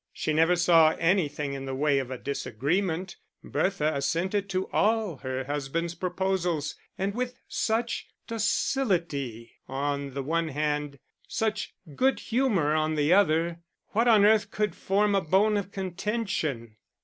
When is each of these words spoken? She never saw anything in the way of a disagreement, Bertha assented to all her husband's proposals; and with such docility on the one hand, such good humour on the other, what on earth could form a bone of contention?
She 0.11 0.33
never 0.33 0.55
saw 0.55 0.95
anything 0.97 1.53
in 1.53 1.65
the 1.65 1.75
way 1.75 1.99
of 1.99 2.09
a 2.09 2.17
disagreement, 2.17 3.17
Bertha 3.43 3.91
assented 3.93 4.49
to 4.49 4.67
all 4.71 5.17
her 5.17 5.43
husband's 5.43 5.93
proposals; 5.93 6.73
and 6.97 7.13
with 7.13 7.35
such 7.47 8.07
docility 8.25 9.57
on 9.67 10.15
the 10.15 10.23
one 10.23 10.47
hand, 10.47 10.97
such 11.27 11.75
good 11.95 12.19
humour 12.19 12.73
on 12.73 12.95
the 12.95 13.13
other, 13.13 13.59
what 13.89 14.07
on 14.07 14.25
earth 14.25 14.49
could 14.49 14.73
form 14.75 15.13
a 15.13 15.21
bone 15.21 15.55
of 15.55 15.71
contention? 15.71 16.77